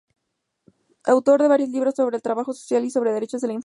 [1.03, 3.59] Autor de varios libros sobre Trabajo Social y sobre Derechos de la Infancia.